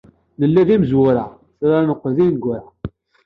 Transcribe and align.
Nella 0.39 0.67
d 0.67 0.69
imezwura, 0.75 1.23
tura 1.57 1.79
neqqel 1.81 2.11
d 2.15 2.19
ineggura. 2.25 2.63